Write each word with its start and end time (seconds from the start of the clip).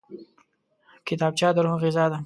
کتابچه 1.07 1.47
د 1.55 1.57
روح 1.65 1.75
غذا 1.83 2.05
ده 2.11 2.19